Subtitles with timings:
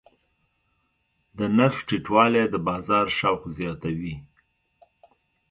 [1.37, 4.15] د نرخ ټیټوالی د بازار شوق زیاتوي.